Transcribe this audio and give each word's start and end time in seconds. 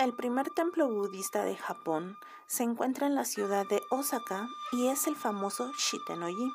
El 0.00 0.14
primer 0.14 0.48
templo 0.48 0.88
budista 0.88 1.44
de 1.44 1.56
Japón 1.56 2.16
se 2.46 2.62
encuentra 2.62 3.06
en 3.06 3.14
la 3.14 3.26
ciudad 3.26 3.66
de 3.68 3.82
Osaka 3.90 4.48
y 4.72 4.86
es 4.86 5.06
el 5.06 5.14
famoso 5.14 5.72
Shitenoji. 5.76 6.50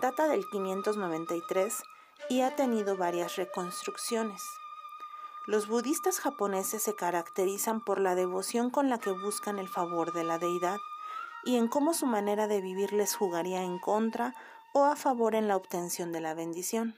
Data 0.00 0.26
del 0.28 0.48
593 0.48 1.82
y 2.30 2.40
ha 2.40 2.56
tenido 2.56 2.96
varias 2.96 3.36
reconstrucciones. 3.36 4.42
Los 5.46 5.68
budistas 5.68 6.20
japoneses 6.20 6.82
se 6.82 6.94
caracterizan 6.94 7.84
por 7.84 8.00
la 8.00 8.14
devoción 8.14 8.70
con 8.70 8.88
la 8.88 8.96
que 8.96 9.10
buscan 9.10 9.58
el 9.58 9.68
favor 9.68 10.14
de 10.14 10.24
la 10.24 10.38
deidad 10.38 10.78
y 11.44 11.56
en 11.56 11.68
cómo 11.68 11.92
su 11.92 12.06
manera 12.06 12.46
de 12.46 12.62
vivir 12.62 12.94
les 12.94 13.14
jugaría 13.14 13.62
en 13.62 13.78
contra 13.78 14.34
o 14.72 14.86
a 14.86 14.96
favor 14.96 15.34
en 15.34 15.48
la 15.48 15.56
obtención 15.56 16.12
de 16.12 16.22
la 16.22 16.32
bendición. 16.32 16.96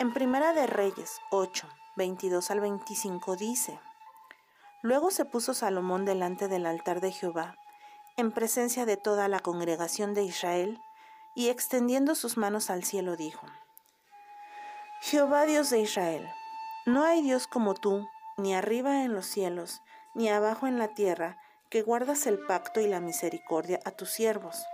En 0.00 0.12
Primera 0.12 0.54
de 0.54 0.66
Reyes 0.66 1.20
8, 1.30 1.68
22 1.94 2.50
al 2.50 2.58
25 2.58 3.36
dice, 3.36 3.78
Luego 4.82 5.10
se 5.10 5.24
puso 5.24 5.54
Salomón 5.54 6.04
delante 6.04 6.48
del 6.48 6.66
altar 6.66 7.00
de 7.00 7.10
Jehová, 7.12 7.56
en 8.16 8.32
presencia 8.32 8.86
de 8.86 8.96
toda 8.96 9.28
la 9.28 9.40
congregación 9.40 10.14
de 10.14 10.22
Israel, 10.22 10.80
y 11.34 11.48
extendiendo 11.48 12.14
sus 12.14 12.36
manos 12.36 12.70
al 12.70 12.84
cielo 12.84 13.16
dijo, 13.16 13.46
Jehová 15.00 15.46
Dios 15.46 15.70
de 15.70 15.80
Israel, 15.80 16.28
no 16.86 17.04
hay 17.04 17.22
Dios 17.22 17.46
como 17.46 17.74
tú, 17.74 18.08
ni 18.36 18.54
arriba 18.54 19.04
en 19.04 19.12
los 19.12 19.26
cielos, 19.26 19.82
ni 20.14 20.28
abajo 20.28 20.66
en 20.66 20.78
la 20.78 20.88
tierra, 20.88 21.38
que 21.70 21.82
guardas 21.82 22.26
el 22.26 22.38
pacto 22.38 22.80
y 22.80 22.88
la 22.88 23.00
misericordia 23.00 23.78
a 23.84 23.90
tus 23.90 24.10
siervos, 24.10 24.64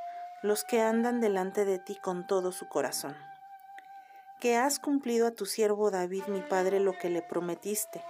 los 0.42 0.64
que 0.64 0.80
andan 0.80 1.20
delante 1.20 1.64
de 1.64 1.78
ti 1.78 1.97
con 1.97 2.27
todo 2.27 2.52
su 2.52 2.69
corazón. 2.69 3.16
Que 4.41 4.56
has 4.56 4.78
cumplido 4.78 5.27
a 5.27 5.30
tu 5.33 5.47
siervo 5.47 5.91
David 5.91 6.25
mi 6.28 6.41
padre 6.41 6.80
lo 6.80 6.92
que 6.92 7.11
le 7.11 7.23
prometiste, 7.23 8.02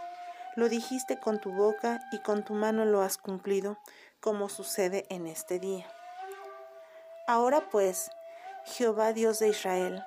lo 0.56 0.68
dijiste 0.68 1.18
con 1.18 1.40
tu 1.40 1.52
boca 1.52 2.00
y 2.12 2.18
con 2.18 2.44
tu 2.44 2.54
mano 2.54 2.84
lo 2.84 3.02
has 3.02 3.18
cumplido, 3.18 3.78
como 4.20 4.48
sucede 4.48 5.06
en 5.10 5.26
este 5.26 5.58
día. 5.58 5.86
Ahora 7.26 7.68
pues, 7.70 8.10
Jehová 8.64 9.12
Dios 9.12 9.38
de 9.38 9.48
Israel, 9.48 10.02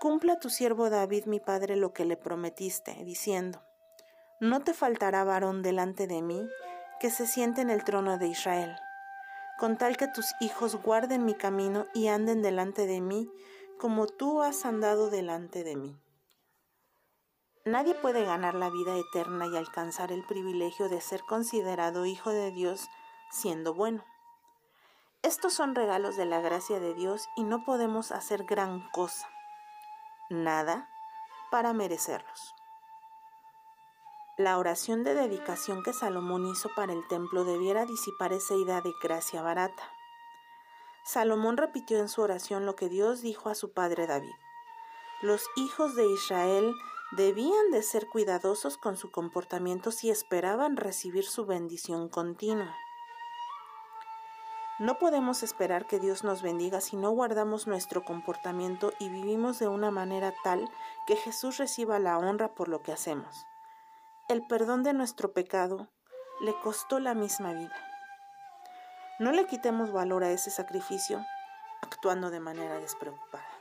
cumpla 0.00 0.38
tu 0.38 0.50
siervo 0.50 0.90
David 0.90 1.26
mi 1.26 1.40
padre 1.40 1.76
lo 1.76 1.92
que 1.92 2.04
le 2.04 2.16
prometiste, 2.16 2.94
diciendo, 3.04 3.62
No 4.40 4.60
te 4.60 4.74
faltará 4.74 5.24
varón 5.24 5.62
delante 5.62 6.06
de 6.06 6.22
mí 6.22 6.48
que 7.00 7.10
se 7.10 7.26
siente 7.26 7.60
en 7.60 7.70
el 7.70 7.84
trono 7.84 8.18
de 8.18 8.28
Israel, 8.28 8.76
con 9.58 9.78
tal 9.78 9.96
que 9.96 10.08
tus 10.08 10.26
hijos 10.40 10.76
guarden 10.82 11.24
mi 11.24 11.34
camino 11.34 11.86
y 11.94 12.08
anden 12.08 12.42
delante 12.42 12.86
de 12.86 13.00
mí, 13.00 13.30
como 13.78 14.06
tú 14.06 14.42
has 14.42 14.64
andado 14.64 15.10
delante 15.10 15.64
de 15.64 15.76
mí. 15.76 15.96
Nadie 17.64 17.94
puede 17.94 18.24
ganar 18.24 18.54
la 18.54 18.70
vida 18.70 18.96
eterna 18.96 19.46
y 19.46 19.56
alcanzar 19.56 20.12
el 20.12 20.24
privilegio 20.24 20.88
de 20.88 21.00
ser 21.00 21.22
considerado 21.24 22.06
hijo 22.06 22.30
de 22.30 22.50
Dios 22.52 22.88
siendo 23.30 23.74
bueno. 23.74 24.04
Estos 25.22 25.52
son 25.52 25.74
regalos 25.74 26.16
de 26.16 26.24
la 26.24 26.40
gracia 26.40 26.80
de 26.80 26.94
Dios 26.94 27.28
y 27.36 27.44
no 27.44 27.62
podemos 27.64 28.12
hacer 28.12 28.44
gran 28.44 28.88
cosa, 28.90 29.28
nada, 30.30 30.88
para 31.50 31.74
merecerlos. 31.74 32.54
La 34.38 34.56
oración 34.56 35.04
de 35.04 35.12
dedicación 35.12 35.82
que 35.82 35.92
Salomón 35.92 36.46
hizo 36.46 36.70
para 36.74 36.94
el 36.94 37.06
templo 37.08 37.44
debiera 37.44 37.84
disipar 37.84 38.32
esa 38.32 38.54
idea 38.54 38.80
de 38.80 38.94
gracia 39.02 39.42
barata. 39.42 39.82
Salomón 41.04 41.58
repitió 41.58 41.98
en 41.98 42.08
su 42.08 42.22
oración 42.22 42.64
lo 42.64 42.74
que 42.74 42.88
Dios 42.88 43.20
dijo 43.20 43.50
a 43.50 43.54
su 43.54 43.74
padre 43.74 44.06
David. 44.06 44.32
Los 45.20 45.44
hijos 45.56 45.94
de 45.94 46.06
Israel 46.06 46.74
debían 47.12 47.70
de 47.70 47.82
ser 47.82 48.08
cuidadosos 48.08 48.76
con 48.76 48.96
su 48.96 49.10
comportamiento 49.10 49.90
si 49.90 50.10
esperaban 50.10 50.76
recibir 50.76 51.24
su 51.24 51.44
bendición 51.44 52.08
continua. 52.08 52.76
No 54.78 54.98
podemos 54.98 55.42
esperar 55.42 55.86
que 55.86 55.98
Dios 55.98 56.24
nos 56.24 56.40
bendiga 56.40 56.80
si 56.80 56.96
no 56.96 57.10
guardamos 57.10 57.66
nuestro 57.66 58.02
comportamiento 58.02 58.94
y 58.98 59.10
vivimos 59.10 59.58
de 59.58 59.68
una 59.68 59.90
manera 59.90 60.32
tal 60.42 60.70
que 61.06 61.16
Jesús 61.16 61.58
reciba 61.58 61.98
la 61.98 62.16
honra 62.16 62.54
por 62.54 62.68
lo 62.68 62.82
que 62.82 62.92
hacemos. 62.92 63.44
El 64.28 64.46
perdón 64.46 64.82
de 64.82 64.94
nuestro 64.94 65.32
pecado 65.32 65.88
le 66.40 66.58
costó 66.60 66.98
la 66.98 67.12
misma 67.12 67.52
vida. 67.52 67.76
No 69.18 69.32
le 69.32 69.46
quitemos 69.46 69.92
valor 69.92 70.24
a 70.24 70.30
ese 70.30 70.50
sacrificio 70.50 71.22
actuando 71.82 72.30
de 72.30 72.40
manera 72.40 72.78
despreocupada. 72.78 73.59